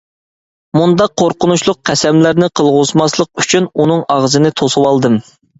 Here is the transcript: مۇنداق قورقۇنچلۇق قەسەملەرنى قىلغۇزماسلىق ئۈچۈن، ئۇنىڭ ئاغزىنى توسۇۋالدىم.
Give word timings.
مۇنداق 0.77 1.13
قورقۇنچلۇق 1.23 1.77
قەسەملەرنى 1.89 2.49
قىلغۇزماسلىق 2.61 3.31
ئۈچۈن، 3.45 3.71
ئۇنىڭ 3.79 4.03
ئاغزىنى 4.17 4.57
توسۇۋالدىم. 4.65 5.25